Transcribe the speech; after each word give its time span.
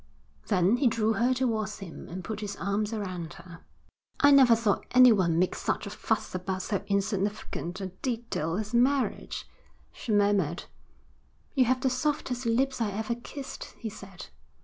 Then 0.47 0.77
he 0.77 0.87
drew 0.87 1.13
her 1.13 1.31
towards 1.31 1.77
him 1.77 2.07
and 2.09 2.23
put 2.23 2.39
his 2.39 2.55
arms 2.55 2.91
around 2.91 3.33
her. 3.35 3.59
'I 4.19 4.31
never 4.31 4.55
saw 4.55 4.79
anyone 4.93 5.37
make 5.37 5.53
such 5.53 5.85
a 5.85 5.91
fuss 5.91 6.33
about 6.33 6.63
so 6.63 6.81
insignificant 6.87 7.79
a 7.81 7.85
detail 7.85 8.55
as 8.55 8.73
marriage,' 8.73 9.47
she 9.93 10.11
murmured. 10.11 10.63
'You 11.53 11.65
have 11.65 11.81
the 11.81 11.89
softest 11.91 12.47
lips 12.47 12.81
I 12.81 12.89
ever 12.89 13.13
kissed,' 13.13 13.75
he 13.77 13.91
said. 13.91 14.25